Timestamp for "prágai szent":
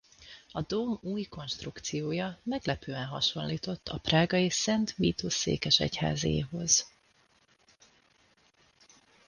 3.97-4.91